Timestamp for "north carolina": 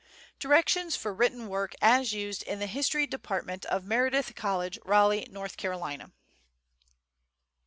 5.29-6.11